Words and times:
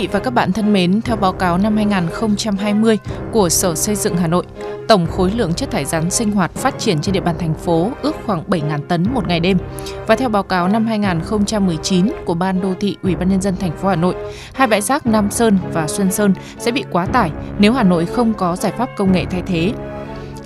vị 0.00 0.08
và 0.12 0.18
các 0.18 0.30
bạn 0.30 0.52
thân 0.52 0.72
mến, 0.72 1.00
theo 1.00 1.16
báo 1.16 1.32
cáo 1.32 1.58
năm 1.58 1.76
2020 1.76 2.98
của 3.32 3.48
Sở 3.48 3.74
Xây 3.74 3.94
dựng 3.94 4.16
Hà 4.16 4.26
Nội, 4.26 4.44
tổng 4.88 5.06
khối 5.06 5.30
lượng 5.30 5.54
chất 5.54 5.70
thải 5.70 5.84
rắn 5.84 6.10
sinh 6.10 6.32
hoạt 6.32 6.54
phát 6.54 6.78
triển 6.78 7.00
trên 7.00 7.12
địa 7.12 7.20
bàn 7.20 7.34
thành 7.38 7.54
phố 7.54 7.90
ước 8.02 8.16
khoảng 8.26 8.42
7.000 8.48 8.80
tấn 8.88 9.06
một 9.14 9.28
ngày 9.28 9.40
đêm. 9.40 9.58
Và 10.06 10.16
theo 10.16 10.28
báo 10.28 10.42
cáo 10.42 10.68
năm 10.68 10.86
2019 10.86 12.12
của 12.24 12.34
Ban 12.34 12.60
Đô 12.60 12.74
thị 12.80 12.96
Ủy 13.02 13.16
ban 13.16 13.28
nhân 13.28 13.40
dân 13.40 13.56
thành 13.56 13.76
phố 13.76 13.88
Hà 13.88 13.96
Nội, 13.96 14.14
hai 14.54 14.66
bãi 14.66 14.80
rác 14.80 15.06
Nam 15.06 15.30
Sơn 15.30 15.58
và 15.72 15.88
Xuân 15.88 16.12
Sơn 16.12 16.34
sẽ 16.58 16.70
bị 16.70 16.84
quá 16.90 17.06
tải 17.06 17.30
nếu 17.58 17.72
Hà 17.72 17.82
Nội 17.82 18.06
không 18.06 18.34
có 18.34 18.56
giải 18.56 18.72
pháp 18.78 18.88
công 18.96 19.12
nghệ 19.12 19.24
thay 19.30 19.42
thế. 19.46 19.72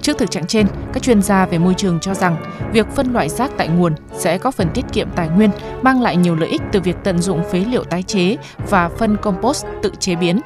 Trước 0.02 0.18
thực 0.18 0.30
trạng 0.30 0.46
trên, 0.46 0.66
các 0.92 1.02
chuyên 1.02 1.22
gia 1.22 1.46
về 1.46 1.58
môi 1.58 1.74
trường 1.74 2.00
cho 2.00 2.14
rằng 2.14 2.36
việc 2.72 2.86
phân 2.94 3.12
loại 3.12 3.28
rác 3.28 3.50
tại 3.56 3.68
nguồn 3.68 3.94
sẽ 4.12 4.38
có 4.38 4.50
phần 4.50 4.68
tiết 4.74 4.84
kiệm 4.92 5.08
tài 5.16 5.28
nguyên, 5.28 5.50
mang 5.82 6.02
lại 6.02 6.16
nhiều 6.16 6.36
lợi 6.36 6.48
ích 6.48 6.62
từ 6.72 6.80
việc 6.80 6.96
tận 7.04 7.18
dụng 7.18 7.42
phế 7.50 7.58
liệu 7.58 7.84
tái 7.84 8.02
chế 8.02 8.36
và 8.70 8.88
phân 8.88 9.16
compost 9.16 9.66
tự 9.82 9.92
chế 10.00 10.16
biến. 10.16 10.40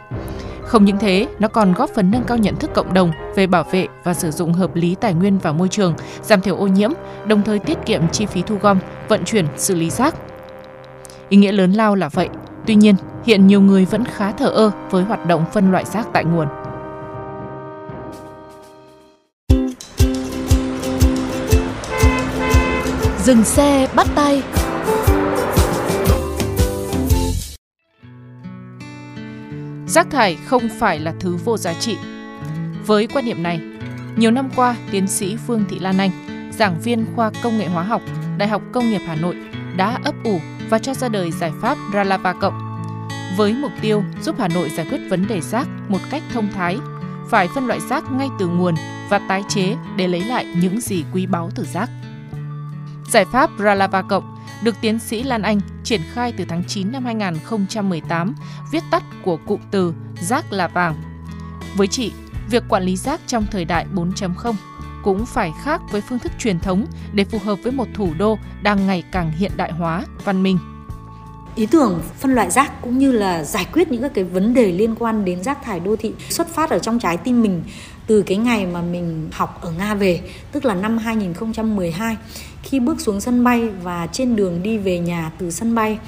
Không 0.62 0.84
những 0.84 0.98
thế, 0.98 1.26
nó 1.38 1.48
còn 1.48 1.72
góp 1.72 1.90
phần 1.90 2.10
nâng 2.10 2.24
cao 2.24 2.38
nhận 2.38 2.56
thức 2.56 2.70
cộng 2.74 2.94
đồng 2.94 3.12
về 3.34 3.46
bảo 3.46 3.64
vệ 3.64 3.86
và 4.04 4.14
sử 4.14 4.30
dụng 4.30 4.52
hợp 4.52 4.76
lý 4.76 4.94
tài 4.94 5.14
nguyên 5.14 5.38
và 5.38 5.52
môi 5.52 5.68
trường, 5.68 5.94
giảm 6.22 6.40
thiểu 6.40 6.56
ô 6.56 6.66
nhiễm, 6.66 6.90
đồng 7.26 7.42
thời 7.42 7.58
tiết 7.58 7.78
kiệm 7.86 8.08
chi 8.08 8.26
phí 8.26 8.42
thu 8.42 8.56
gom, 8.60 8.78
vận 9.08 9.24
chuyển, 9.24 9.46
xử 9.56 9.74
lý 9.74 9.90
rác. 9.90 10.14
Ý 11.28 11.36
nghĩa 11.36 11.52
lớn 11.52 11.72
lao 11.72 11.94
là 11.94 12.08
vậy. 12.08 12.28
Tuy 12.66 12.74
nhiên, 12.74 12.94
hiện 13.24 13.46
nhiều 13.46 13.60
người 13.60 13.84
vẫn 13.84 14.04
khá 14.04 14.32
thờ 14.32 14.46
ơ 14.46 14.70
với 14.90 15.04
hoạt 15.04 15.26
động 15.26 15.44
phân 15.52 15.72
loại 15.72 15.84
rác 15.84 16.06
tại 16.12 16.24
nguồn. 16.24 16.46
Dừng 23.24 23.44
xe 23.44 23.88
bắt 23.96 24.06
tay 24.14 24.42
Rác 29.86 30.10
thải 30.10 30.36
không 30.46 30.62
phải 30.78 31.00
là 31.00 31.14
thứ 31.20 31.36
vô 31.44 31.56
giá 31.56 31.74
trị. 31.74 31.96
Với 32.86 33.06
quan 33.06 33.24
niệm 33.24 33.42
này, 33.42 33.60
nhiều 34.16 34.30
năm 34.30 34.50
qua, 34.56 34.76
tiến 34.90 35.06
sĩ 35.06 35.36
Phương 35.46 35.64
Thị 35.68 35.78
Lan 35.78 35.98
Anh, 35.98 36.10
giảng 36.58 36.80
viên 36.80 37.06
khoa 37.16 37.30
công 37.42 37.58
nghệ 37.58 37.66
hóa 37.66 37.82
học, 37.82 38.02
Đại 38.38 38.48
học 38.48 38.62
Công 38.72 38.90
nghiệp 38.90 39.00
Hà 39.06 39.16
Nội 39.16 39.36
đã 39.76 39.98
ấp 40.04 40.14
ủ 40.24 40.40
và 40.70 40.78
cho 40.78 40.94
ra 40.94 41.08
đời 41.08 41.30
giải 41.30 41.52
pháp 41.62 41.78
Ralava 41.94 42.32
Cộng 42.32 42.86
với 43.36 43.52
mục 43.52 43.72
tiêu 43.80 44.04
giúp 44.22 44.36
Hà 44.38 44.48
Nội 44.48 44.70
giải 44.70 44.86
quyết 44.90 45.00
vấn 45.10 45.26
đề 45.26 45.40
rác 45.40 45.68
một 45.88 46.00
cách 46.10 46.22
thông 46.32 46.48
thái, 46.54 46.78
phải 47.30 47.48
phân 47.54 47.66
loại 47.66 47.80
rác 47.90 48.12
ngay 48.12 48.28
từ 48.38 48.46
nguồn 48.46 48.74
và 49.10 49.20
tái 49.28 49.42
chế 49.48 49.76
để 49.96 50.08
lấy 50.08 50.24
lại 50.24 50.46
những 50.60 50.80
gì 50.80 51.04
quý 51.12 51.26
báu 51.26 51.50
từ 51.54 51.66
rác. 51.72 51.90
Giải 53.14 53.24
pháp 53.24 53.50
Ralava 53.58 54.02
Cộng 54.02 54.36
được 54.62 54.74
tiến 54.80 54.98
sĩ 54.98 55.22
Lan 55.22 55.42
Anh 55.42 55.60
triển 55.84 56.00
khai 56.12 56.32
từ 56.36 56.44
tháng 56.48 56.62
9 56.68 56.92
năm 56.92 57.04
2018, 57.04 58.34
viết 58.72 58.82
tắt 58.90 59.02
của 59.24 59.36
cụm 59.46 59.60
từ 59.70 59.94
rác 60.20 60.52
là 60.52 60.68
vàng. 60.68 60.94
Với 61.76 61.86
chị, 61.86 62.12
việc 62.50 62.62
quản 62.68 62.82
lý 62.82 62.96
rác 62.96 63.20
trong 63.26 63.46
thời 63.50 63.64
đại 63.64 63.86
4.0 63.94 64.54
cũng 65.04 65.26
phải 65.26 65.52
khác 65.62 65.80
với 65.90 66.00
phương 66.00 66.18
thức 66.18 66.32
truyền 66.38 66.58
thống 66.58 66.86
để 67.12 67.24
phù 67.24 67.38
hợp 67.38 67.58
với 67.62 67.72
một 67.72 67.88
thủ 67.94 68.08
đô 68.18 68.38
đang 68.62 68.86
ngày 68.86 69.02
càng 69.12 69.32
hiện 69.32 69.52
đại 69.56 69.72
hóa, 69.72 70.04
văn 70.24 70.42
minh. 70.42 70.58
ý 71.54 71.66
tưởng 71.66 72.00
phân 72.18 72.34
loại 72.34 72.50
rác 72.50 72.82
cũng 72.82 72.98
như 72.98 73.12
là 73.12 73.44
giải 73.44 73.66
quyết 73.72 73.88
những 73.88 74.08
cái 74.14 74.24
vấn 74.24 74.54
đề 74.54 74.72
liên 74.72 74.94
quan 74.94 75.24
đến 75.24 75.42
rác 75.42 75.64
thải 75.64 75.80
đô 75.80 75.96
thị 75.96 76.12
xuất 76.30 76.54
phát 76.54 76.70
ở 76.70 76.78
trong 76.78 76.98
trái 76.98 77.16
tim 77.16 77.42
mình 77.42 77.62
từ 78.06 78.22
cái 78.22 78.36
ngày 78.36 78.66
mà 78.66 78.82
mình 78.82 79.28
học 79.32 79.58
ở 79.62 79.70
Nga 79.70 79.94
về, 79.94 80.20
tức 80.52 80.64
là 80.64 80.74
năm 80.74 80.98
2012 80.98 82.16
khi 82.64 82.80
bước 82.80 83.00
xuống 83.00 83.20
sân 83.20 83.44
bay 83.44 83.68
và 83.82 84.06
trên 84.12 84.36
đường 84.36 84.62
đi 84.62 84.78
về 84.78 84.98
nhà 84.98 85.30
từ 85.38 85.50
sân 85.50 85.74
bay, 85.74 85.98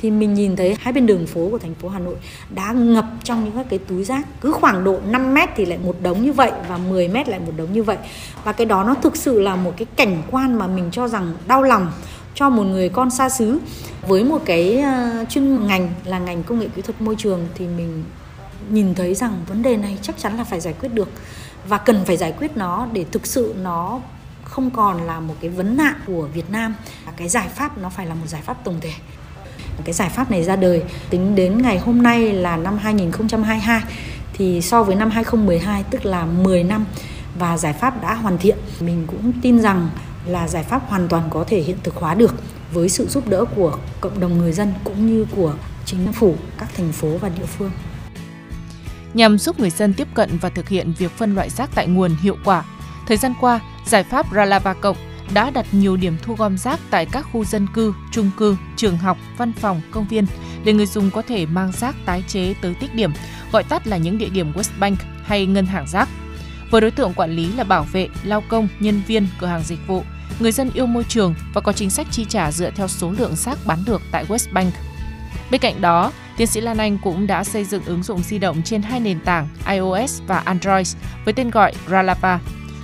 thì 0.00 0.10
mình 0.10 0.34
nhìn 0.34 0.56
thấy 0.56 0.76
hai 0.80 0.92
bên 0.92 1.06
đường 1.06 1.26
phố 1.26 1.48
của 1.50 1.58
thành 1.58 1.74
phố 1.74 1.88
Hà 1.88 1.98
Nội 1.98 2.14
đã 2.50 2.72
ngập 2.72 3.04
trong 3.24 3.44
những 3.44 3.52
các 3.54 3.66
cái 3.70 3.78
túi 3.78 4.04
rác. 4.04 4.26
Cứ 4.40 4.52
khoảng 4.52 4.84
độ 4.84 4.98
5 5.06 5.34
mét 5.34 5.48
thì 5.56 5.64
lại 5.66 5.78
một 5.84 5.96
đống 6.02 6.22
như 6.22 6.32
vậy 6.32 6.50
và 6.68 6.76
10 6.76 7.08
mét 7.08 7.28
lại 7.28 7.40
một 7.40 7.52
đống 7.56 7.72
như 7.72 7.82
vậy. 7.82 7.96
Và 8.44 8.52
cái 8.52 8.66
đó 8.66 8.84
nó 8.84 8.94
thực 8.94 9.16
sự 9.16 9.40
là 9.40 9.56
một 9.56 9.72
cái 9.76 9.86
cảnh 9.96 10.22
quan 10.30 10.58
mà 10.58 10.66
mình 10.66 10.88
cho 10.92 11.08
rằng 11.08 11.32
đau 11.46 11.62
lòng 11.62 11.92
cho 12.34 12.50
một 12.50 12.64
người 12.64 12.88
con 12.88 13.10
xa 13.10 13.28
xứ. 13.28 13.58
Với 14.08 14.24
một 14.24 14.42
cái 14.44 14.80
ờ, 14.80 15.24
chuyên 15.28 15.66
ngành 15.66 15.88
là 16.04 16.18
ngành 16.18 16.42
công 16.42 16.58
nghệ 16.58 16.68
kỹ 16.76 16.82
thuật 16.82 17.00
môi 17.00 17.16
trường 17.18 17.46
thì 17.54 17.66
mình 17.66 18.04
nhìn 18.70 18.94
thấy 18.94 19.14
rằng 19.14 19.32
vấn 19.48 19.62
đề 19.62 19.76
này 19.76 19.98
chắc 20.02 20.18
chắn 20.18 20.36
là 20.36 20.44
phải 20.44 20.60
giải 20.60 20.74
quyết 20.80 20.88
được 20.94 21.08
và 21.68 21.78
cần 21.78 22.04
phải 22.04 22.16
giải 22.16 22.34
quyết 22.38 22.56
nó 22.56 22.86
để 22.92 23.04
thực 23.12 23.26
sự 23.26 23.54
nó 23.62 24.00
không 24.48 24.70
còn 24.70 25.02
là 25.02 25.20
một 25.20 25.34
cái 25.40 25.50
vấn 25.50 25.76
nạn 25.76 25.94
của 26.06 26.28
Việt 26.34 26.50
Nam. 26.50 26.74
Cái 27.16 27.28
giải 27.28 27.48
pháp 27.48 27.78
nó 27.78 27.88
phải 27.88 28.06
là 28.06 28.14
một 28.14 28.26
giải 28.26 28.42
pháp 28.42 28.64
tổng 28.64 28.80
thể. 28.80 28.92
Cái 29.84 29.92
giải 29.92 30.08
pháp 30.08 30.30
này 30.30 30.44
ra 30.44 30.56
đời 30.56 30.82
tính 31.10 31.34
đến 31.34 31.62
ngày 31.62 31.78
hôm 31.78 32.02
nay 32.02 32.32
là 32.32 32.56
năm 32.56 32.78
2022 32.78 33.82
thì 34.32 34.60
so 34.60 34.82
với 34.82 34.96
năm 34.96 35.10
2012 35.10 35.84
tức 35.90 36.04
là 36.04 36.24
10 36.24 36.64
năm 36.64 36.84
và 37.38 37.56
giải 37.56 37.72
pháp 37.72 38.02
đã 38.02 38.14
hoàn 38.14 38.38
thiện. 38.38 38.58
Mình 38.80 39.06
cũng 39.06 39.32
tin 39.42 39.60
rằng 39.60 39.88
là 40.26 40.48
giải 40.48 40.62
pháp 40.62 40.88
hoàn 40.88 41.08
toàn 41.08 41.28
có 41.30 41.44
thể 41.44 41.60
hiện 41.60 41.76
thực 41.82 41.94
hóa 41.94 42.14
được 42.14 42.34
với 42.72 42.88
sự 42.88 43.06
giúp 43.06 43.28
đỡ 43.28 43.44
của 43.56 43.78
cộng 44.00 44.20
đồng 44.20 44.38
người 44.38 44.52
dân 44.52 44.72
cũng 44.84 45.06
như 45.06 45.26
của 45.36 45.54
chính 45.84 46.12
phủ, 46.12 46.34
các 46.58 46.68
thành 46.76 46.92
phố 46.92 47.08
và 47.20 47.28
địa 47.28 47.46
phương. 47.46 47.70
Nhằm 49.14 49.38
giúp 49.38 49.60
người 49.60 49.70
dân 49.70 49.94
tiếp 49.94 50.08
cận 50.14 50.38
và 50.38 50.48
thực 50.48 50.68
hiện 50.68 50.92
việc 50.98 51.10
phân 51.10 51.34
loại 51.34 51.50
rác 51.50 51.70
tại 51.74 51.86
nguồn 51.86 52.16
hiệu 52.22 52.36
quả. 52.44 52.64
Thời 53.08 53.16
gian 53.16 53.34
qua, 53.40 53.60
giải 53.84 54.04
pháp 54.04 54.26
Ralava 54.34 54.74
Cộng 54.74 54.96
đã 55.34 55.50
đặt 55.50 55.66
nhiều 55.72 55.96
điểm 55.96 56.16
thu 56.22 56.34
gom 56.34 56.58
rác 56.58 56.80
tại 56.90 57.06
các 57.06 57.26
khu 57.32 57.44
dân 57.44 57.66
cư, 57.74 57.94
trung 58.12 58.30
cư, 58.36 58.56
trường 58.76 58.98
học, 58.98 59.18
văn 59.36 59.52
phòng, 59.52 59.80
công 59.90 60.08
viên 60.08 60.26
để 60.64 60.72
người 60.72 60.86
dùng 60.86 61.10
có 61.10 61.22
thể 61.22 61.46
mang 61.46 61.72
rác 61.72 61.94
tái 62.04 62.24
chế 62.28 62.54
tới 62.60 62.74
tích 62.74 62.94
điểm, 62.94 63.12
gọi 63.52 63.64
tắt 63.64 63.86
là 63.86 63.96
những 63.96 64.18
địa 64.18 64.28
điểm 64.28 64.52
West 64.52 64.78
Bank 64.78 64.98
hay 65.24 65.46
ngân 65.46 65.66
hàng 65.66 65.86
rác. 65.88 66.08
Với 66.70 66.80
đối 66.80 66.90
tượng 66.90 67.14
quản 67.14 67.30
lý 67.30 67.52
là 67.52 67.64
bảo 67.64 67.86
vệ, 67.92 68.08
lao 68.24 68.42
công, 68.48 68.68
nhân 68.80 69.02
viên, 69.06 69.28
cửa 69.40 69.46
hàng 69.46 69.62
dịch 69.62 69.86
vụ, 69.86 70.02
người 70.38 70.52
dân 70.52 70.70
yêu 70.74 70.86
môi 70.86 71.04
trường 71.04 71.34
và 71.54 71.60
có 71.60 71.72
chính 71.72 71.90
sách 71.90 72.06
chi 72.10 72.24
trả 72.28 72.52
dựa 72.52 72.70
theo 72.70 72.88
số 72.88 73.12
lượng 73.18 73.36
rác 73.36 73.58
bán 73.66 73.78
được 73.86 74.02
tại 74.12 74.24
West 74.28 74.52
Bank. 74.52 74.74
Bên 75.50 75.60
cạnh 75.60 75.80
đó, 75.80 76.12
tiến 76.36 76.46
sĩ 76.46 76.60
Lan 76.60 76.78
Anh 76.78 76.98
cũng 76.98 77.26
đã 77.26 77.44
xây 77.44 77.64
dựng 77.64 77.84
ứng 77.84 78.02
dụng 78.02 78.22
di 78.22 78.38
động 78.38 78.62
trên 78.62 78.82
hai 78.82 79.00
nền 79.00 79.20
tảng 79.20 79.48
iOS 79.68 80.20
và 80.26 80.38
Android 80.38 80.96
với 81.24 81.34
tên 81.34 81.50
gọi 81.50 81.72
Ralava. 81.90 82.40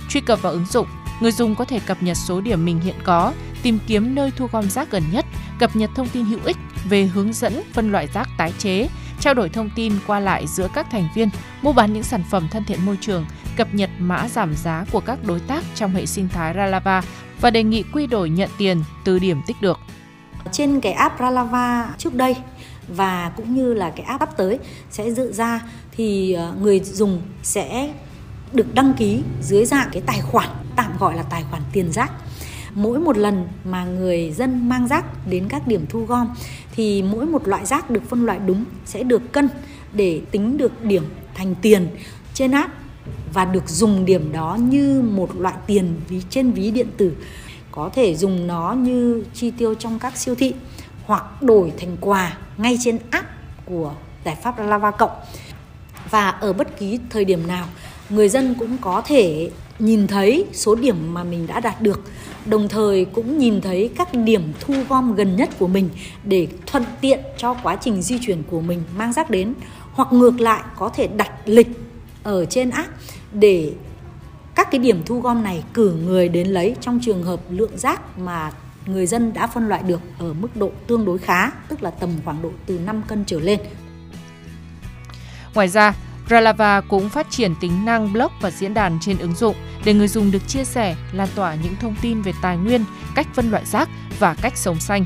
Truy 0.09 0.21
cập 0.21 0.41
vào 0.41 0.51
ứng 0.53 0.65
dụng, 0.65 0.87
người 1.19 1.31
dùng 1.31 1.55
có 1.55 1.65
thể 1.65 1.79
cập 1.79 2.03
nhật 2.03 2.17
số 2.17 2.41
điểm 2.41 2.65
mình 2.65 2.79
hiện 2.79 2.95
có, 3.03 3.33
tìm 3.63 3.79
kiếm 3.87 4.15
nơi 4.15 4.31
thu 4.37 4.47
gom 4.51 4.69
rác 4.69 4.91
gần 4.91 5.03
nhất, 5.11 5.25
cập 5.59 5.75
nhật 5.75 5.89
thông 5.95 6.09
tin 6.09 6.25
hữu 6.25 6.39
ích 6.45 6.57
về 6.89 7.03
hướng 7.03 7.33
dẫn 7.33 7.61
phân 7.73 7.91
loại 7.91 8.07
rác 8.13 8.29
tái 8.37 8.53
chế, 8.57 8.87
trao 9.19 9.33
đổi 9.33 9.49
thông 9.49 9.69
tin 9.75 9.93
qua 10.07 10.19
lại 10.19 10.47
giữa 10.47 10.67
các 10.73 10.87
thành 10.91 11.07
viên, 11.15 11.29
mua 11.61 11.73
bán 11.73 11.93
những 11.93 12.03
sản 12.03 12.23
phẩm 12.31 12.47
thân 12.51 12.63
thiện 12.63 12.85
môi 12.85 12.97
trường, 13.01 13.25
cập 13.57 13.73
nhật 13.73 13.89
mã 13.99 14.27
giảm 14.29 14.55
giá 14.55 14.85
của 14.91 14.99
các 14.99 15.19
đối 15.23 15.39
tác 15.39 15.63
trong 15.75 15.91
hệ 15.91 16.05
sinh 16.05 16.27
thái 16.29 16.53
Ralava 16.53 17.01
và 17.41 17.49
đề 17.49 17.63
nghị 17.63 17.83
quy 17.93 18.07
đổi 18.07 18.29
nhận 18.29 18.49
tiền 18.57 18.83
từ 19.03 19.19
điểm 19.19 19.41
tích 19.47 19.61
được. 19.61 19.79
trên 20.51 20.81
cái 20.81 20.93
app 20.93 21.19
Ralava 21.19 21.93
trước 21.97 22.13
đây 22.13 22.35
và 22.87 23.31
cũng 23.35 23.55
như 23.55 23.73
là 23.73 23.89
cái 23.89 24.05
app 24.05 24.19
sắp 24.19 24.37
tới 24.37 24.59
sẽ 24.89 25.11
dự 25.11 25.33
ra 25.33 25.61
thì 25.91 26.33
ờ, 26.33 26.53
người 26.61 26.79
dùng 26.79 27.21
sẽ 27.43 27.93
được 28.55 28.73
đăng 28.73 28.93
ký 28.93 29.21
dưới 29.41 29.65
dạng 29.65 29.89
cái 29.91 30.01
tài 30.05 30.21
khoản, 30.21 30.49
tạm 30.75 30.91
gọi 30.99 31.15
là 31.15 31.23
tài 31.23 31.43
khoản 31.49 31.61
tiền 31.71 31.91
rác. 31.91 32.11
Mỗi 32.73 32.99
một 32.99 33.17
lần 33.17 33.47
mà 33.63 33.85
người 33.85 34.31
dân 34.31 34.69
mang 34.69 34.87
rác 34.87 35.27
đến 35.27 35.47
các 35.49 35.67
điểm 35.67 35.85
thu 35.89 36.05
gom 36.05 36.27
thì 36.75 37.03
mỗi 37.03 37.25
một 37.25 37.47
loại 37.47 37.65
rác 37.65 37.89
được 37.89 38.03
phân 38.09 38.25
loại 38.25 38.39
đúng 38.45 38.65
sẽ 38.85 39.03
được 39.03 39.31
cân 39.31 39.49
để 39.93 40.21
tính 40.31 40.57
được 40.57 40.83
điểm 40.83 41.03
thành 41.33 41.55
tiền 41.61 41.87
trên 42.33 42.51
app 42.51 42.73
và 43.33 43.45
được 43.45 43.69
dùng 43.69 44.05
điểm 44.05 44.31
đó 44.31 44.57
như 44.61 45.01
một 45.01 45.35
loại 45.39 45.55
tiền 45.67 45.93
ví, 46.07 46.21
trên 46.29 46.51
ví 46.51 46.71
điện 46.71 46.87
tử. 46.97 47.13
Có 47.71 47.89
thể 47.93 48.15
dùng 48.15 48.47
nó 48.47 48.73
như 48.73 49.23
chi 49.33 49.51
tiêu 49.51 49.75
trong 49.75 49.99
các 49.99 50.17
siêu 50.17 50.35
thị 50.35 50.53
hoặc 51.05 51.41
đổi 51.41 51.73
thành 51.79 51.97
quà 52.01 52.37
ngay 52.57 52.77
trên 52.83 52.97
app 53.09 53.27
của 53.65 53.93
giải 54.25 54.35
pháp 54.35 54.59
Lava 54.59 54.91
Cộng. 54.91 55.11
Và 56.09 56.29
ở 56.29 56.53
bất 56.53 56.79
kỳ 56.79 56.99
thời 57.09 57.25
điểm 57.25 57.47
nào 57.47 57.65
người 58.09 58.29
dân 58.29 58.55
cũng 58.59 58.77
có 58.81 59.01
thể 59.01 59.49
nhìn 59.79 60.07
thấy 60.07 60.45
số 60.53 60.75
điểm 60.75 61.13
mà 61.13 61.23
mình 61.23 61.47
đã 61.47 61.59
đạt 61.59 61.81
được 61.81 62.01
đồng 62.45 62.67
thời 62.67 63.05
cũng 63.05 63.37
nhìn 63.37 63.61
thấy 63.61 63.89
các 63.97 64.13
điểm 64.13 64.53
thu 64.59 64.73
gom 64.89 65.15
gần 65.15 65.35
nhất 65.35 65.49
của 65.59 65.67
mình 65.67 65.89
để 66.23 66.47
thuận 66.65 66.83
tiện 67.01 67.19
cho 67.37 67.53
quá 67.53 67.75
trình 67.81 68.01
di 68.01 68.19
chuyển 68.21 68.43
của 68.43 68.61
mình 68.61 68.83
mang 68.97 69.13
rác 69.13 69.29
đến 69.29 69.53
hoặc 69.91 70.13
ngược 70.13 70.39
lại 70.39 70.63
có 70.77 70.89
thể 70.89 71.07
đặt 71.07 71.31
lịch 71.45 71.67
ở 72.23 72.45
trên 72.45 72.69
app 72.69 72.89
để 73.33 73.71
các 74.55 74.71
cái 74.71 74.79
điểm 74.79 75.01
thu 75.05 75.19
gom 75.19 75.43
này 75.43 75.63
cử 75.73 75.93
người 76.05 76.29
đến 76.29 76.47
lấy 76.47 76.75
trong 76.81 76.99
trường 77.01 77.23
hợp 77.23 77.39
lượng 77.49 77.77
rác 77.77 78.19
mà 78.19 78.51
người 78.85 79.05
dân 79.05 79.33
đã 79.33 79.47
phân 79.47 79.67
loại 79.67 79.83
được 79.83 80.01
ở 80.19 80.33
mức 80.33 80.55
độ 80.55 80.71
tương 80.87 81.05
đối 81.05 81.17
khá, 81.17 81.51
tức 81.69 81.83
là 81.83 81.91
tầm 81.91 82.09
khoảng 82.25 82.41
độ 82.41 82.51
từ 82.65 82.79
5 82.79 83.01
cân 83.07 83.25
trở 83.25 83.39
lên. 83.39 83.59
Ngoài 85.53 85.67
ra, 85.67 85.93
Ralava 86.29 86.81
cũng 86.81 87.09
phát 87.09 87.27
triển 87.29 87.55
tính 87.55 87.85
năng 87.85 88.13
blog 88.13 88.31
và 88.41 88.51
diễn 88.51 88.73
đàn 88.73 88.99
trên 89.01 89.17
ứng 89.17 89.35
dụng 89.35 89.55
để 89.85 89.93
người 89.93 90.07
dùng 90.07 90.31
được 90.31 90.47
chia 90.47 90.63
sẻ, 90.63 90.95
lan 91.11 91.27
tỏa 91.35 91.55
những 91.55 91.75
thông 91.79 91.95
tin 92.01 92.21
về 92.21 92.33
tài 92.41 92.57
nguyên, 92.57 92.85
cách 93.15 93.27
phân 93.33 93.51
loại 93.51 93.65
rác 93.65 93.89
và 94.19 94.35
cách 94.41 94.57
sống 94.57 94.79
xanh. 94.79 95.05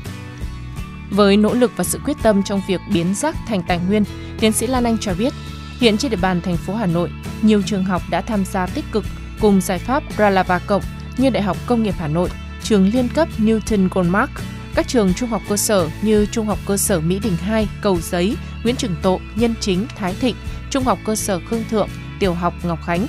Với 1.10 1.36
nỗ 1.36 1.54
lực 1.54 1.72
và 1.76 1.84
sự 1.84 2.00
quyết 2.04 2.16
tâm 2.22 2.42
trong 2.42 2.62
việc 2.68 2.80
biến 2.92 3.14
rác 3.14 3.36
thành 3.46 3.62
tài 3.62 3.80
nguyên, 3.88 4.04
tiến 4.40 4.52
sĩ 4.52 4.66
Lan 4.66 4.84
Anh 4.84 4.98
cho 4.98 5.14
biết, 5.18 5.32
hiện 5.80 5.96
trên 5.96 6.10
địa 6.10 6.16
bàn 6.16 6.40
thành 6.40 6.56
phố 6.56 6.74
Hà 6.74 6.86
Nội, 6.86 7.10
nhiều 7.42 7.62
trường 7.66 7.84
học 7.84 8.02
đã 8.10 8.20
tham 8.20 8.44
gia 8.44 8.66
tích 8.66 8.84
cực 8.92 9.04
cùng 9.40 9.60
giải 9.60 9.78
pháp 9.78 10.02
Ralava 10.18 10.58
Cộng 10.58 10.82
như 11.16 11.30
Đại 11.30 11.42
học 11.42 11.56
Công 11.66 11.82
nghiệp 11.82 11.94
Hà 11.98 12.08
Nội, 12.08 12.30
trường 12.62 12.90
liên 12.94 13.08
cấp 13.08 13.28
Newton 13.38 13.88
Goldmark, 13.90 14.30
các 14.74 14.88
trường 14.88 15.14
trung 15.14 15.28
học 15.28 15.42
cơ 15.48 15.56
sở 15.56 15.88
như 16.02 16.26
Trung 16.26 16.46
học 16.46 16.58
cơ 16.66 16.76
sở 16.76 17.00
Mỹ 17.00 17.18
Đình 17.22 17.36
2, 17.36 17.68
Cầu 17.82 17.98
Giấy, 18.00 18.36
Nguyễn 18.62 18.76
Trường 18.76 18.96
Tộ, 19.02 19.20
Nhân 19.34 19.54
Chính, 19.60 19.86
Thái 19.96 20.14
Thịnh, 20.20 20.36
Trung 20.70 20.84
học 20.84 20.98
cơ 21.04 21.16
sở 21.16 21.40
Khương 21.50 21.64
Thượng, 21.70 21.88
Tiểu 22.18 22.34
học 22.34 22.54
Ngọc 22.62 22.78
Khánh. 22.84 23.06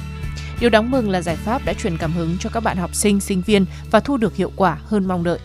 Điều 0.59 0.69
đáng 0.69 0.91
mừng 0.91 1.09
là 1.09 1.21
giải 1.21 1.35
pháp 1.35 1.65
đã 1.65 1.73
truyền 1.73 1.97
cảm 1.97 2.13
hứng 2.13 2.37
cho 2.39 2.49
các 2.53 2.63
bạn 2.63 2.77
học 2.77 2.95
sinh, 2.95 3.19
sinh 3.19 3.41
viên 3.41 3.65
và 3.91 3.99
thu 3.99 4.17
được 4.17 4.35
hiệu 4.35 4.51
quả 4.55 4.77
hơn 4.85 5.05
mong 5.05 5.23
đợi. 5.23 5.39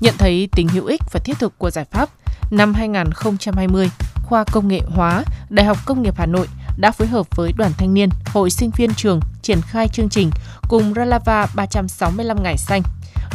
Nhận 0.00 0.14
thấy 0.18 0.48
tính 0.52 0.68
hữu 0.68 0.86
ích 0.86 1.00
và 1.12 1.20
thiết 1.24 1.38
thực 1.38 1.58
của 1.58 1.70
giải 1.70 1.84
pháp, 1.84 2.08
năm 2.50 2.74
2020, 2.74 3.90
khoa 4.22 4.44
Công 4.44 4.68
nghệ 4.68 4.80
hóa, 4.86 5.24
Đại 5.50 5.66
học 5.66 5.78
Công 5.86 6.02
nghiệp 6.02 6.14
Hà 6.16 6.26
Nội 6.26 6.46
đã 6.76 6.90
phối 6.90 7.08
hợp 7.08 7.26
với 7.36 7.52
Đoàn 7.52 7.72
Thanh 7.78 7.94
niên, 7.94 8.08
Hội 8.26 8.50
sinh 8.50 8.70
viên 8.76 8.94
trường 8.94 9.20
triển 9.42 9.60
khai 9.60 9.88
chương 9.88 10.08
trình 10.08 10.30
cùng 10.68 10.94
Ralava 10.94 11.46
365 11.54 12.42
ngày 12.42 12.56
xanh 12.56 12.82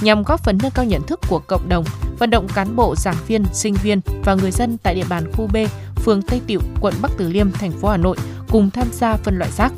nhằm 0.01 0.23
góp 0.23 0.43
phần 0.43 0.57
nâng 0.63 0.71
cao 0.71 0.85
nhận 0.85 1.01
thức 1.07 1.19
của 1.29 1.39
cộng 1.39 1.69
đồng, 1.69 1.85
vận 2.19 2.29
động 2.29 2.47
cán 2.47 2.75
bộ, 2.75 2.95
giảng 2.95 3.15
viên, 3.27 3.45
sinh 3.53 3.73
viên 3.73 4.01
và 4.25 4.35
người 4.35 4.51
dân 4.51 4.77
tại 4.83 4.95
địa 4.95 5.05
bàn 5.09 5.31
khu 5.33 5.47
B, 5.47 5.57
phường 5.95 6.21
Tây 6.21 6.41
Tiệu, 6.47 6.59
quận 6.81 6.93
Bắc 7.01 7.11
Từ 7.17 7.29
Liêm, 7.29 7.51
thành 7.51 7.71
phố 7.71 7.89
Hà 7.89 7.97
Nội 7.97 8.17
cùng 8.49 8.69
tham 8.69 8.87
gia 8.91 9.15
phân 9.15 9.37
loại 9.37 9.51
rác. 9.51 9.73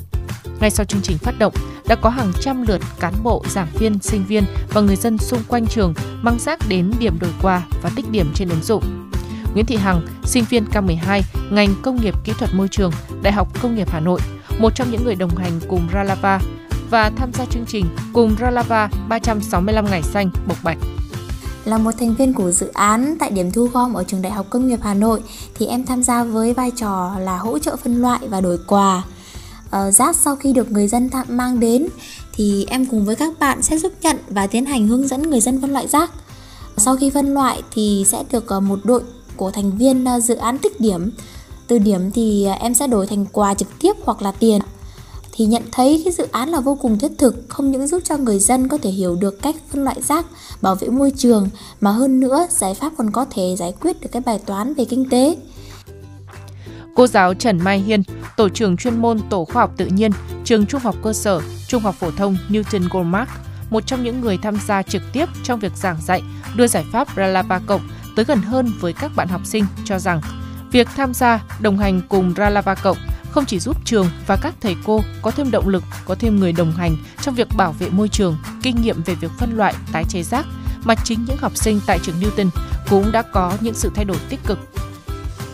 Ngay 0.60 0.70
sau 0.70 0.86
chương 0.86 1.02
trình 1.02 1.18
phát 1.18 1.40
động, 1.40 1.54
đã 1.88 1.96
có 1.96 2.10
hàng 2.10 2.32
trăm 2.42 2.68
lượt 2.68 2.82
cán 3.00 3.14
bộ, 3.24 3.44
giảng 3.50 3.68
viên, 3.74 4.00
sinh 4.00 4.26
viên 4.26 4.44
và 4.70 4.82
người 4.82 4.96
dân 4.96 5.18
xung 5.18 5.44
quanh 5.48 5.68
trường 5.68 5.94
mang 6.22 6.40
rác 6.40 6.60
đến 6.68 6.92
điểm 7.00 7.20
đổi 7.20 7.32
quà 7.42 7.62
và 7.82 7.92
tích 7.96 8.06
điểm 8.12 8.32
trên 8.36 8.50
ứng 8.50 8.64
dụng. 8.64 9.03
Nguyễn 9.54 9.66
Thị 9.66 9.76
Hằng, 9.76 10.08
sinh 10.26 10.44
viên 10.50 10.66
K12, 10.66 11.22
ngành 11.52 11.76
công 11.82 12.02
nghiệp 12.02 12.16
kỹ 12.24 12.34
thuật 12.40 12.54
môi 12.54 12.68
trường, 12.68 12.92
Đại 13.22 13.34
học 13.34 13.62
Công 13.62 13.76
nghiệp 13.76 13.90
Hà 13.90 14.00
Nội, 14.00 14.20
một 14.60 14.76
trong 14.76 14.92
những 14.92 15.04
người 15.04 15.16
đồng 15.16 15.36
hành 15.36 15.60
cùng 15.68 15.88
Ralava 15.94 16.40
và 16.90 17.12
tham 17.16 17.34
gia 17.34 17.46
chương 17.46 17.66
trình 17.68 17.86
cùng 18.14 18.36
Ralava 18.40 18.90
365 19.10 19.86
ngày 19.86 20.02
xanh 20.04 20.30
Bộc 20.48 20.58
Bạch. 20.64 20.78
Là 21.66 21.78
một 21.78 21.92
thành 22.00 22.16
viên 22.16 22.34
của 22.34 22.52
dự 22.52 22.68
án 22.74 23.16
tại 23.20 23.32
điểm 23.32 23.52
thu 23.52 23.68
gom 23.68 23.94
ở 23.94 24.04
trường 24.04 24.22
Đại 24.22 24.32
học 24.32 24.46
Công 24.50 24.68
nghiệp 24.68 24.80
Hà 24.82 24.94
Nội 24.94 25.22
thì 25.56 25.66
em 25.66 25.86
tham 25.86 26.04
gia 26.04 26.24
với 26.24 26.54
vai 26.54 26.72
trò 26.72 27.16
là 27.20 27.38
hỗ 27.38 27.60
trợ 27.60 27.76
phân 27.76 28.02
loại 28.02 28.20
và 28.30 28.42
đổi 28.42 28.58
quà. 28.68 29.04
Ờ, 29.70 29.92
rác 29.92 30.16
sau 30.16 30.36
khi 30.36 30.54
được 30.54 30.72
người 30.72 30.88
dân 30.88 31.10
tạm 31.10 31.26
mang 31.30 31.60
đến 31.60 31.88
thì 32.34 32.66
em 32.70 32.86
cùng 32.86 33.06
với 33.06 33.16
các 33.16 33.40
bạn 33.40 33.62
sẽ 33.62 33.78
giúp 33.78 33.94
nhận 34.02 34.18
và 34.30 34.48
tiến 34.48 34.66
hành 34.66 34.88
hướng 34.88 35.08
dẫn 35.08 35.30
người 35.30 35.40
dân 35.40 35.62
phân 35.62 35.74
loại 35.74 35.88
rác. 35.88 36.12
Sau 36.78 36.96
khi 36.96 37.10
phân 37.10 37.34
loại 37.34 37.62
thì 37.72 38.06
sẽ 38.08 38.24
được 38.32 38.48
ờ, 38.48 38.60
một 38.60 38.80
đội 38.84 39.04
của 39.38 39.52
thành 39.52 39.78
viên 39.78 40.06
à, 40.06 40.20
dự 40.20 40.36
án 40.36 40.58
tích 40.58 40.80
điểm. 40.80 41.12
Từ 41.68 41.80
điểm 41.80 42.12
thì 42.12 42.46
à, 42.46 42.54
em 42.54 42.74
sẽ 42.74 42.88
đổi 42.88 43.08
thành 43.08 43.26
quà 43.26 43.54
trực 43.54 43.68
tiếp 43.80 43.94
hoặc 44.06 44.22
là 44.22 44.32
tiền 44.32 44.62
thì 45.36 45.46
nhận 45.46 45.64
thấy 45.72 46.02
cái 46.06 46.14
dự 46.14 46.28
án 46.32 46.50
là 46.50 46.60
vô 46.60 46.76
cùng 46.76 47.00
thiết 47.00 47.12
thực 47.18 47.46
không 47.50 47.72
những 47.72 47.88
giúp 47.88 48.02
cho 48.06 48.18
người 48.18 48.40
dân 48.40 48.68
có 48.68 48.78
thể 48.78 48.90
hiểu 48.90 49.16
được 49.16 49.42
cách 49.42 49.56
phân 49.70 49.84
loại 49.84 50.02
rác 50.02 50.26
bảo 50.62 50.76
vệ 50.76 50.88
môi 50.88 51.12
trường 51.18 51.50
mà 51.82 51.92
hơn 51.92 52.20
nữa 52.20 52.48
giải 52.50 52.74
pháp 52.74 52.94
còn 52.98 53.12
có 53.12 53.26
thể 53.30 53.56
giải 53.58 53.74
quyết 53.82 54.02
được 54.02 54.10
cái 54.12 54.22
bài 54.26 54.40
toán 54.46 54.74
về 54.74 54.86
kinh 54.86 55.10
tế 55.10 55.36
Cô 56.96 57.08
giáo 57.08 57.34
Trần 57.34 57.58
Mai 57.64 57.80
Hiên, 57.80 58.04
tổ 58.38 58.50
trưởng 58.50 58.78
chuyên 58.78 59.02
môn 59.02 59.20
Tổ 59.30 59.46
khoa 59.46 59.62
học 59.62 59.72
tự 59.78 59.86
nhiên, 59.86 60.12
trường 60.44 60.66
Trung 60.66 60.82
học 60.84 60.96
cơ 61.04 61.14
sở, 61.14 61.42
Trung 61.68 61.84
học 61.84 61.96
phổ 62.00 62.12
thông 62.12 62.38
Newton 62.50 62.88
Goldmark, 62.92 63.30
một 63.70 63.88
trong 63.88 64.04
những 64.04 64.22
người 64.22 64.38
tham 64.38 64.58
gia 64.68 64.82
trực 64.82 65.02
tiếp 65.14 65.26
trong 65.44 65.60
việc 65.60 65.72
giảng 65.76 65.98
dạy, 66.02 66.22
đưa 66.56 66.68
giải 66.68 66.86
pháp 66.92 67.08
Ralava 67.16 67.60
Cộng 67.60 67.82
tới 68.16 68.26
gần 68.26 68.42
hơn 68.42 68.72
với 68.80 68.94
các 68.94 69.16
bạn 69.16 69.28
học 69.28 69.42
sinh 69.46 69.66
cho 69.86 70.00
rằng 70.00 70.22
việc 70.72 70.88
tham 70.96 71.14
gia 71.14 71.44
đồng 71.60 71.78
hành 71.78 72.02
cùng 72.10 72.34
Ralava 72.38 72.76
Cộng 72.76 72.98
không 73.32 73.46
chỉ 73.46 73.60
giúp 73.60 73.78
trường 73.86 74.10
và 74.28 74.36
các 74.36 74.56
thầy 74.62 74.76
cô 74.84 75.02
có 75.22 75.32
thêm 75.32 75.52
động 75.52 75.68
lực, 75.68 75.84
có 76.06 76.16
thêm 76.16 76.40
người 76.40 76.54
đồng 76.54 76.72
hành 76.72 76.96
trong 77.22 77.36
việc 77.36 77.48
bảo 77.58 77.72
vệ 77.72 77.90
môi 77.90 78.10
trường, 78.10 78.38
kinh 78.62 78.82
nghiệm 78.82 79.04
về 79.04 79.16
việc 79.16 79.32
phân 79.38 79.58
loại, 79.58 79.74
tái 79.92 80.06
chế 80.10 80.24
rác, 80.24 80.46
mà 80.84 80.96
chính 81.04 81.26
những 81.26 81.38
học 81.38 81.52
sinh 81.56 81.80
tại 81.86 82.00
trường 82.04 82.20
Newton 82.20 82.50
cũng 82.90 83.12
đã 83.12 83.22
có 83.22 83.58
những 83.62 83.74
sự 83.74 83.92
thay 83.96 84.06
đổi 84.06 84.18
tích 84.30 84.40
cực 84.46 84.60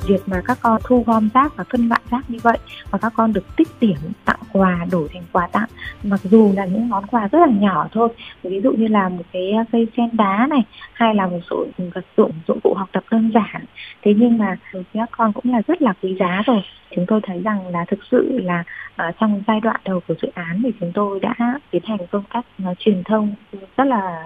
việc 0.10 0.22
mà 0.26 0.42
các 0.46 0.58
con 0.62 0.82
thu 0.84 1.04
gom 1.08 1.30
rác 1.34 1.56
và 1.56 1.64
phân 1.72 1.90
loại 1.90 2.02
rác 2.12 2.30
như 2.30 2.40
vậy 2.44 2.58
và 2.92 2.98
các 2.98 3.14
con 3.16 3.34
được 3.34 3.56
tích 3.56 3.68
điểm 3.80 3.98
tặng 4.26 4.40
quà 4.54 4.86
đổi 4.92 5.08
thành 5.14 5.24
quà 5.32 5.48
tặng 5.52 5.70
mặc 6.04 6.20
dù 6.24 6.52
là 6.56 6.66
những 6.66 6.90
món 6.90 7.08
quà 7.08 7.28
rất 7.28 7.40
là 7.40 7.54
nhỏ 7.60 7.88
thôi. 7.92 8.10
Ví 8.44 8.62
dụ 8.62 8.72
như 8.72 8.88
là 8.88 9.10
một 9.10 9.24
cái 9.34 9.52
à, 9.52 9.66
cây 9.72 9.88
sen 9.98 10.10
đá 10.14 10.48
này 10.50 10.64
hay 10.94 11.16
là 11.16 11.28
một 11.28 11.40
số 11.50 11.66
vật 11.94 12.06
dụng 12.18 12.32
dụng 12.48 12.60
cụ 12.64 12.74
học 12.74 12.90
tập 12.92 13.04
đơn 13.12 13.32
giản. 13.34 13.66
Thế 14.02 14.14
nhưng 14.18 14.38
mà 14.38 14.58
đối 14.74 14.84
với 14.84 15.02
các 15.02 15.10
con 15.12 15.34
cũng 15.34 15.54
là 15.54 15.62
rất 15.68 15.82
là 15.82 15.94
quý 16.02 16.16
giá 16.20 16.42
rồi. 16.46 16.62
Chúng 16.96 17.06
tôi 17.08 17.22
thấy 17.24 17.42
rằng 17.42 17.68
là 17.68 17.86
thực 17.88 18.00
sự 18.12 18.40
là 18.44 18.64
uh, 19.08 19.16
trong 19.20 19.44
giai 19.48 19.60
đoạn 19.60 19.82
đầu 19.86 20.00
của 20.08 20.14
dự 20.22 20.28
án 20.34 20.62
thì 20.64 20.72
chúng 20.80 20.92
tôi 20.94 21.20
đã 21.20 21.60
tiến 21.72 21.82
hành 21.86 22.08
công 22.12 22.24
tác 22.34 22.46
uh, 22.72 22.80
truyền 22.80 23.04
thông 23.04 23.34
rất 23.78 23.88
là 23.88 24.24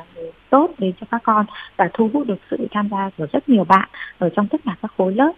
tốt 0.50 0.72
đến 0.78 0.94
cho 1.02 1.08
các 1.12 1.24
con 1.24 1.46
và 1.78 1.90
thu 1.94 2.10
hút 2.14 2.28
được 2.28 2.40
sự 2.52 2.68
tham 2.72 2.90
gia 2.92 3.10
của 3.18 3.28
rất 3.34 3.50
nhiều 3.50 3.64
bạn 3.64 3.90
ở 4.18 4.30
trong 4.36 4.48
tất 4.48 4.62
cả 4.66 4.76
các 4.82 4.92
khối 4.98 5.16
lớp 5.16 5.32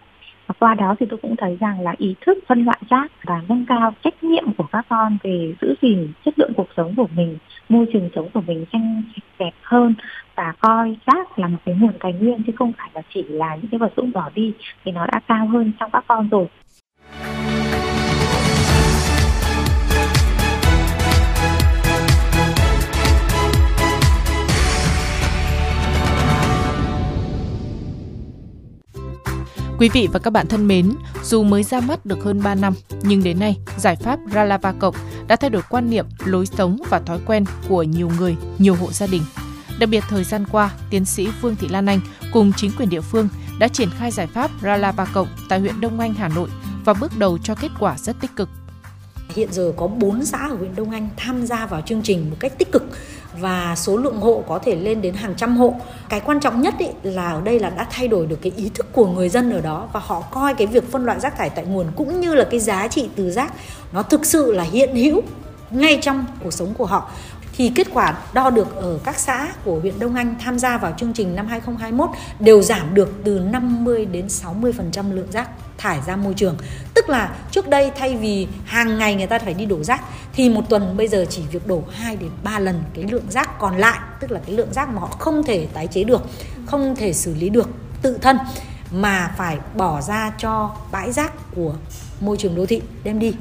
qua 0.59 0.73
đó 0.73 0.95
thì 0.99 1.05
tôi 1.09 1.19
cũng 1.21 1.35
thấy 1.35 1.57
rằng 1.59 1.81
là 1.81 1.93
ý 1.97 2.15
thức 2.21 2.37
phân 2.47 2.65
loại 2.65 2.79
rác 2.89 3.11
và 3.23 3.41
nâng 3.49 3.65
cao 3.65 3.93
trách 4.03 4.23
nhiệm 4.23 4.53
của 4.53 4.65
các 4.71 4.85
con 4.89 5.17
về 5.23 5.53
giữ 5.61 5.75
gìn 5.81 6.11
chất 6.25 6.39
lượng 6.39 6.53
cuộc 6.57 6.67
sống 6.77 6.93
của 6.95 7.07
mình, 7.15 7.37
môi 7.69 7.85
trường 7.93 8.09
sống 8.15 8.29
của 8.33 8.41
mình 8.41 8.65
xanh 8.73 9.03
sạch 9.15 9.23
đẹp 9.39 9.53
hơn 9.61 9.95
và 10.35 10.53
coi 10.59 10.97
rác 11.05 11.39
là 11.39 11.47
một 11.47 11.57
cái 11.65 11.75
nguồn 11.79 11.93
tài 11.99 12.13
nguyên 12.13 12.43
chứ 12.43 12.53
không 12.55 12.73
phải 12.77 12.89
là 12.93 13.01
chỉ 13.13 13.23
là 13.23 13.55
những 13.55 13.67
cái 13.71 13.79
vật 13.79 13.93
dụng 13.97 14.11
bỏ 14.11 14.29
đi 14.35 14.53
thì 14.83 14.91
nó 14.91 15.05
đã 15.07 15.19
cao 15.27 15.47
hơn 15.47 15.71
trong 15.79 15.91
các 15.91 16.03
con 16.07 16.29
rồi. 16.29 16.45
Quý 29.79 29.89
vị 29.93 30.07
và 30.11 30.19
các 30.19 30.31
bạn 30.31 30.47
thân 30.47 30.67
mến, 30.67 30.91
dù 31.23 31.43
mới 31.43 31.63
ra 31.63 31.79
mắt 31.79 32.05
được 32.05 32.23
hơn 32.23 32.43
3 32.43 32.55
năm, 32.55 32.73
nhưng 33.01 33.23
đến 33.23 33.39
nay, 33.39 33.57
giải 33.77 33.95
pháp 33.95 34.19
Ralava 34.33 34.71
Cộng 34.71 34.95
đã 35.27 35.35
thay 35.35 35.49
đổi 35.49 35.61
quan 35.69 35.89
niệm, 35.89 36.05
lối 36.25 36.45
sống 36.45 36.77
và 36.89 36.99
thói 36.99 37.19
quen 37.25 37.45
của 37.67 37.83
nhiều 37.83 38.11
người, 38.19 38.35
nhiều 38.59 38.75
hộ 38.75 38.91
gia 38.91 39.07
đình. 39.07 39.21
Đặc 39.79 39.89
biệt 39.89 40.03
thời 40.09 40.23
gian 40.23 40.45
qua, 40.51 40.71
tiến 40.89 41.05
sĩ 41.05 41.27
Vương 41.41 41.55
Thị 41.55 41.67
Lan 41.67 41.85
Anh 41.85 41.99
cùng 42.33 42.51
chính 42.55 42.71
quyền 42.77 42.89
địa 42.89 43.01
phương 43.01 43.29
đã 43.59 43.67
triển 43.67 43.89
khai 43.97 44.11
giải 44.11 44.27
pháp 44.27 44.51
Ralava 44.61 45.05
Cộng 45.05 45.27
tại 45.49 45.59
huyện 45.59 45.81
Đông 45.81 45.99
Anh, 45.99 46.13
Hà 46.13 46.27
Nội 46.27 46.49
và 46.85 46.93
bước 46.93 47.11
đầu 47.17 47.37
cho 47.37 47.55
kết 47.55 47.71
quả 47.79 47.97
rất 47.97 48.15
tích 48.21 48.31
cực. 48.35 48.49
Hiện 49.35 49.51
giờ 49.51 49.73
có 49.77 49.87
4 49.87 50.25
xã 50.25 50.37
ở 50.37 50.55
huyện 50.55 50.75
Đông 50.75 50.91
Anh 50.91 51.09
tham 51.17 51.45
gia 51.45 51.65
vào 51.65 51.81
chương 51.81 52.01
trình 52.03 52.29
một 52.29 52.35
cách 52.39 52.57
tích 52.57 52.71
cực 52.71 52.83
và 53.39 53.75
số 53.77 53.97
lượng 53.97 54.17
hộ 54.17 54.43
có 54.47 54.59
thể 54.59 54.75
lên 54.75 55.01
đến 55.01 55.13
hàng 55.13 55.33
trăm 55.37 55.57
hộ. 55.57 55.75
Cái 56.09 56.19
quan 56.19 56.39
trọng 56.39 56.61
nhất 56.61 56.75
ý, 56.79 56.87
là 57.03 57.31
ở 57.31 57.41
đây 57.41 57.59
là 57.59 57.69
đã 57.69 57.87
thay 57.91 58.07
đổi 58.07 58.25
được 58.25 58.39
cái 58.41 58.51
ý 58.55 58.69
thức 58.73 58.87
của 58.91 59.07
người 59.07 59.29
dân 59.29 59.51
ở 59.51 59.61
đó 59.61 59.87
và 59.93 59.99
họ 60.03 60.21
coi 60.31 60.53
cái 60.53 60.67
việc 60.67 60.91
phân 60.91 61.05
loại 61.05 61.19
rác 61.19 61.37
thải 61.37 61.49
tại 61.49 61.65
nguồn 61.65 61.87
cũng 61.95 62.19
như 62.19 62.35
là 62.35 62.47
cái 62.51 62.59
giá 62.59 62.87
trị 62.87 63.09
từ 63.15 63.31
rác 63.31 63.53
nó 63.93 64.03
thực 64.03 64.25
sự 64.25 64.51
là 64.51 64.63
hiện 64.63 64.95
hữu 64.95 65.21
ngay 65.71 65.99
trong 66.01 66.25
cuộc 66.43 66.53
sống 66.53 66.73
của 66.73 66.85
họ 66.85 67.09
thì 67.57 67.71
kết 67.75 67.87
quả 67.93 68.17
đo 68.33 68.49
được 68.49 68.75
ở 68.75 68.99
các 69.03 69.19
xã 69.19 69.47
của 69.65 69.79
huyện 69.79 69.99
Đông 69.99 70.15
Anh 70.15 70.35
tham 70.39 70.59
gia 70.59 70.77
vào 70.77 70.93
chương 70.97 71.13
trình 71.13 71.35
năm 71.35 71.47
2021 71.47 72.09
đều 72.39 72.61
giảm 72.61 72.93
được 72.93 73.13
từ 73.23 73.39
50 73.39 74.05
đến 74.05 74.27
60% 74.27 75.13
lượng 75.13 75.31
rác 75.31 75.49
thải 75.77 75.99
ra 76.07 76.15
môi 76.15 76.33
trường. 76.33 76.57
Tức 77.07 77.11
là 77.11 77.35
trước 77.51 77.69
đây 77.69 77.91
thay 77.95 78.17
vì 78.17 78.47
hàng 78.65 78.97
ngày 78.97 79.15
người 79.15 79.27
ta 79.27 79.39
phải 79.39 79.53
đi 79.53 79.65
đổ 79.65 79.83
rác, 79.83 80.03
thì 80.33 80.49
một 80.49 80.69
tuần 80.69 80.97
bây 80.97 81.07
giờ 81.07 81.25
chỉ 81.29 81.41
việc 81.51 81.67
đổ 81.67 81.83
2 81.91 82.15
đến 82.15 82.29
3 82.43 82.59
lần 82.59 82.83
cái 82.93 83.03
lượng 83.03 83.25
rác 83.29 83.59
còn 83.59 83.77
lại, 83.77 83.99
tức 84.19 84.31
là 84.31 84.39
cái 84.45 84.55
lượng 84.55 84.73
rác 84.73 84.89
mà 84.89 84.99
họ 85.01 85.07
không 85.07 85.43
thể 85.43 85.67
tái 85.73 85.87
chế 85.87 86.03
được, 86.03 86.21
không 86.65 86.95
thể 86.95 87.13
xử 87.13 87.35
lý 87.35 87.49
được 87.49 87.69
tự 88.01 88.17
thân, 88.21 88.37
mà 88.91 89.33
phải 89.37 89.57
bỏ 89.75 90.01
ra 90.01 90.31
cho 90.37 90.75
bãi 90.91 91.11
rác 91.11 91.33
của 91.55 91.73
môi 92.21 92.37
trường 92.37 92.55
đô 92.55 92.65
thị 92.65 92.81
đem 93.03 93.19
đi. 93.19 93.33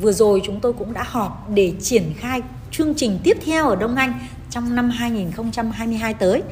Vừa 0.00 0.12
rồi 0.12 0.40
chúng 0.44 0.60
tôi 0.60 0.72
cũng 0.72 0.92
đã 0.92 1.04
họp 1.06 1.50
để 1.50 1.72
triển 1.80 2.14
khai 2.18 2.42
chương 2.70 2.94
trình 2.94 3.18
tiếp 3.24 3.38
theo 3.46 3.68
ở 3.68 3.76
Đông 3.76 3.96
Anh 3.96 4.18
trong 4.50 4.74
năm 4.74 4.90
2022 4.90 6.14
tới 6.14 6.42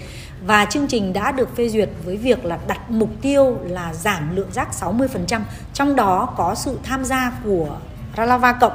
và 0.46 0.64
chương 0.64 0.86
trình 0.86 1.12
đã 1.12 1.32
được 1.32 1.56
phê 1.56 1.68
duyệt 1.68 1.88
với 2.04 2.16
việc 2.16 2.44
là 2.44 2.58
đặt 2.68 2.90
mục 2.90 3.10
tiêu 3.22 3.58
là 3.64 3.94
giảm 3.94 4.36
lượng 4.36 4.48
rác 4.52 4.68
60%, 4.80 5.40
trong 5.74 5.96
đó 5.96 6.34
có 6.36 6.54
sự 6.54 6.78
tham 6.82 7.04
gia 7.04 7.32
của 7.44 7.78
Ralava 8.16 8.52
Cộng. 8.52 8.72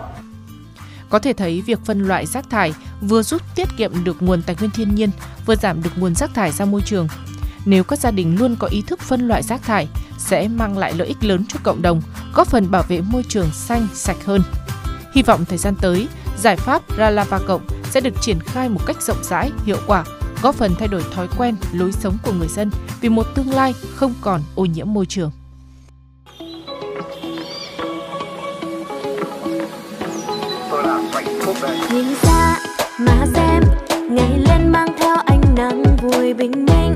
Có 1.09 1.19
thể 1.19 1.33
thấy 1.33 1.61
việc 1.61 1.79
phân 1.85 2.07
loại 2.07 2.25
rác 2.25 2.49
thải 2.49 2.73
vừa 3.01 3.23
giúp 3.23 3.41
tiết 3.55 3.67
kiệm 3.77 4.03
được 4.03 4.21
nguồn 4.21 4.41
tài 4.41 4.55
nguyên 4.59 4.71
thiên 4.71 4.95
nhiên, 4.95 5.09
vừa 5.45 5.55
giảm 5.55 5.83
được 5.83 5.89
nguồn 5.95 6.15
rác 6.15 6.33
thải 6.33 6.51
ra 6.51 6.65
môi 6.65 6.81
trường. 6.85 7.07
Nếu 7.65 7.83
các 7.83 7.99
gia 7.99 8.11
đình 8.11 8.35
luôn 8.39 8.55
có 8.59 8.67
ý 8.67 8.81
thức 8.87 8.99
phân 8.99 9.27
loại 9.27 9.43
rác 9.43 9.63
thải, 9.63 9.87
sẽ 10.17 10.47
mang 10.47 10.77
lại 10.77 10.93
lợi 10.93 11.07
ích 11.07 11.23
lớn 11.23 11.45
cho 11.47 11.59
cộng 11.63 11.81
đồng, 11.81 12.01
góp 12.33 12.47
phần 12.47 12.71
bảo 12.71 12.83
vệ 12.87 13.01
môi 13.01 13.23
trường 13.29 13.51
xanh, 13.51 13.87
sạch 13.93 14.25
hơn. 14.25 14.41
Hy 15.13 15.23
vọng 15.23 15.45
thời 15.45 15.57
gian 15.57 15.75
tới, 15.81 16.07
giải 16.37 16.55
pháp 16.55 16.81
Ralava 16.97 17.39
Cộng 17.47 17.61
sẽ 17.83 18.01
được 18.01 18.21
triển 18.21 18.39
khai 18.39 18.69
một 18.69 18.79
cách 18.85 19.01
rộng 19.01 19.23
rãi, 19.23 19.51
hiệu 19.65 19.77
quả, 19.87 20.03
góp 20.41 20.55
phần 20.55 20.75
thay 20.79 20.87
đổi 20.87 21.03
thói 21.13 21.27
quen, 21.37 21.55
lối 21.73 21.91
sống 21.91 22.17
của 22.23 22.31
người 22.31 22.47
dân 22.47 22.71
vì 23.01 23.09
một 23.09 23.27
tương 23.35 23.53
lai 23.53 23.73
không 23.95 24.13
còn 24.21 24.41
ô 24.55 24.65
nhiễm 24.65 24.93
môi 24.93 25.05
trường. 25.05 25.31
Nhìn 31.93 32.15
xa 32.21 32.59
mà 32.99 33.25
xem, 33.33 33.63
ngày 34.09 34.39
lên 34.47 34.71
mang 34.71 34.87
theo 34.99 35.15
ánh 35.25 35.41
nắng 35.55 35.83
vui 36.01 36.33
bình 36.33 36.65
minh, 36.65 36.95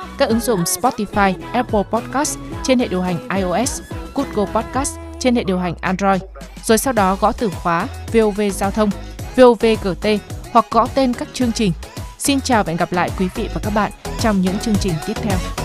các 0.21 0.29
ứng 0.29 0.39
dụng 0.39 0.63
Spotify, 0.63 1.33
Apple 1.53 1.83
Podcast 1.91 2.37
trên 2.63 2.79
hệ 2.79 2.87
điều 2.87 3.01
hành 3.01 3.29
iOS, 3.29 3.81
Google 4.15 4.51
Podcast 4.53 4.95
trên 5.19 5.35
hệ 5.35 5.43
điều 5.43 5.59
hành 5.59 5.75
Android. 5.81 6.21
Rồi 6.63 6.77
sau 6.77 6.93
đó 6.93 7.17
gõ 7.21 7.31
từ 7.31 7.49
khóa 7.49 7.87
VOV 8.13 8.41
Giao 8.53 8.71
thông, 8.71 8.89
VOVGT 9.35 10.07
hoặc 10.51 10.65
gõ 10.71 10.87
tên 10.95 11.13
các 11.13 11.27
chương 11.33 11.51
trình. 11.51 11.71
Xin 12.17 12.41
chào 12.41 12.63
và 12.63 12.69
hẹn 12.69 12.77
gặp 12.77 12.91
lại 12.91 13.09
quý 13.19 13.27
vị 13.35 13.49
và 13.53 13.61
các 13.63 13.73
bạn 13.75 13.91
trong 14.19 14.41
những 14.41 14.59
chương 14.59 14.75
trình 14.75 14.93
tiếp 15.07 15.13
theo. 15.15 15.60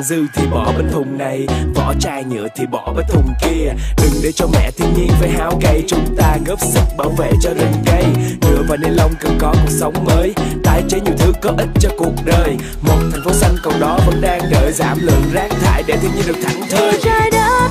Thức 0.00 0.06
dư 0.06 0.26
thì 0.34 0.46
bỏ 0.50 0.72
bên 0.76 0.90
thùng 0.92 1.18
này. 1.18 1.46
Vỏ 1.74 1.94
chai 2.00 2.24
nhựa 2.24 2.46
thì 2.56 2.66
bỏ 2.66 2.92
bên 2.96 3.06
thùng 3.08 3.32
kia. 3.42 3.72
Đừng 3.96 4.12
để 4.22 4.32
cho 4.32 4.46
mẹ 4.52 4.70
thiên 4.70 4.94
nhiên 4.94 5.10
phải 5.20 5.30
háo 5.30 5.58
gây. 5.62 5.84
chúng 5.88 6.16
ta 6.16 6.36
góp 6.46 6.60
sức 6.60 6.84
bảo 6.98 7.08
vệ 7.08 7.30
cho 7.42 7.50
rừng 7.54 7.72
cây. 7.86 8.04
Nhựa 8.42 8.62
và 8.68 8.76
ni 8.76 8.88
lông 8.88 9.12
cần 9.20 9.38
có 9.40 9.52
cuộc 9.52 9.70
sống 9.70 10.04
mới. 10.04 10.34
Tái 10.64 10.82
chế 10.88 11.00
nhiều 11.00 11.14
thứ 11.18 11.32
có 11.40 11.52
ích 11.58 11.68
cho 11.80 11.88
cuộc 11.98 12.14
đời. 12.24 12.56
Một 12.82 12.98
thành 13.12 13.24
phố 13.24 13.32
xanh 13.32 13.54
còn 13.62 13.80
đó 13.80 13.98
vẫn 14.06 14.20
đang 14.20 14.40
đợi. 14.50 14.72
Giảm 14.72 14.98
lượng 15.00 15.22
rác 15.32 15.48
thải 15.62 15.82
để 15.86 15.96
thiên 15.96 16.10
nhiên 16.14 16.24
được 16.26 16.36
thảnh 16.44 16.60
thơi. 16.70 16.92
Trái 17.02 17.30
đất 17.30 17.68